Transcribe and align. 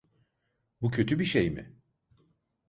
Bu 0.81 0.91
kötü 0.91 1.19
bir 1.19 1.25
şey 1.25 1.49
mi? 1.51 1.75